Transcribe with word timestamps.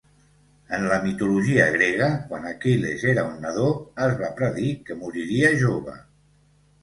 En 0.77 0.85
la 0.91 0.95
mitologia 1.01 1.65
grega, 1.73 2.07
quan 2.31 2.47
Aquil·les 2.51 3.05
era 3.13 3.25
un 3.33 3.37
nadó, 3.45 3.67
es 4.05 4.17
va 4.23 4.31
predir 4.39 4.71
que 4.89 4.97
moriria 5.03 5.53
jove. 5.65 5.97